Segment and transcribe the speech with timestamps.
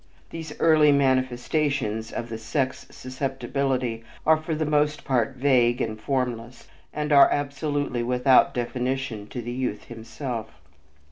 [0.31, 6.67] These early manifestations of the sex susceptibility are for the most part vague and formless,
[6.91, 10.49] and are absolutely without definition to the youth himself.